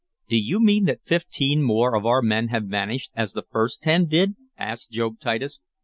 [0.27, 4.07] "Do you mean that fifteen more of our men have vanished as the first ten
[4.07, 5.61] did?" asked Job Titus.